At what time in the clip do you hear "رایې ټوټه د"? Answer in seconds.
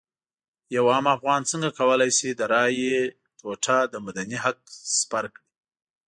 2.53-3.95